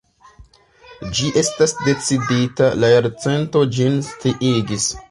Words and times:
Ĝi 1.19 1.27
estas 1.43 1.75
decidita: 1.89 2.73
_La 2.81 2.93
Jarcento_ 2.95 3.65
ĝin 3.79 4.05
sciigis. 4.11 4.95